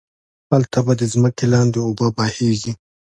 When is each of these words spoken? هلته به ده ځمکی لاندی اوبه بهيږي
هلته 0.51 0.79
به 0.85 0.93
ده 0.99 1.05
ځمکی 1.13 1.45
لاندی 1.51 1.79
اوبه 1.83 2.07
بهيږي 2.17 2.71